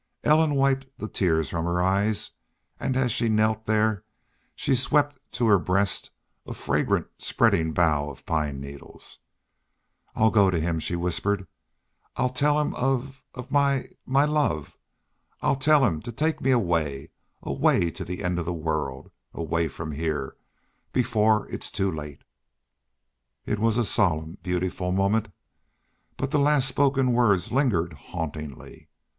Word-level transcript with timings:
Ellen 0.23 0.55
wiped 0.55 0.97
the 0.97 1.07
tears 1.07 1.49
from 1.51 1.65
her 1.65 1.79
eyes, 1.79 2.31
and 2.79 2.97
as 2.97 3.11
she 3.11 3.29
knelt 3.29 3.65
there 3.65 4.03
she 4.55 4.73
swept 4.73 5.19
to 5.33 5.45
her 5.45 5.59
breast 5.59 6.09
a 6.47 6.55
fragrant 6.55 7.05
spreading 7.19 7.71
bough 7.71 8.09
of 8.09 8.25
pine 8.25 8.59
needles. 8.59 9.19
"I'll 10.15 10.31
go 10.31 10.49
to 10.49 10.59
him," 10.59 10.79
she 10.79 10.95
whispered. 10.95 11.45
"I'll 12.15 12.29
tell 12.31 12.59
him 12.59 12.73
of 12.73 13.23
of 13.35 13.51
my 13.51 13.89
my 14.07 14.25
love. 14.25 14.75
I'll 15.39 15.55
tell 15.55 15.85
him 15.85 16.01
to 16.01 16.11
take 16.11 16.41
me 16.41 16.49
away 16.49 17.11
away 17.43 17.91
to 17.91 18.03
the 18.03 18.23
end 18.23 18.39
of 18.39 18.45
the 18.45 18.53
world 18.53 19.11
away 19.35 19.67
from 19.67 19.91
heah 19.91 20.31
before 20.91 21.47
it's 21.51 21.69
too 21.69 21.91
late!" 21.91 22.23
It 23.45 23.59
was 23.59 23.77
a 23.77 23.85
solemn, 23.85 24.39
beautiful 24.41 24.91
moment. 24.91 25.29
But 26.17 26.31
the 26.31 26.39
last 26.39 26.67
spoken 26.67 27.11
words 27.13 27.51
lingered 27.51 27.93
hauntingly. 27.93 28.89